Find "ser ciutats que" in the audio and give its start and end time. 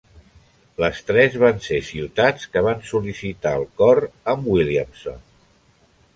1.65-2.65